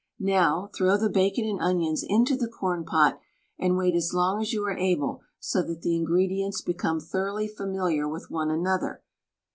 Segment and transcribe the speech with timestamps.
[0.19, 3.19] Now throw the bacon and onions into the corn pot
[3.59, 8.09] and wait as long as you are able so that the ingredients become thoroughly familiar
[8.09, 9.03] with one another.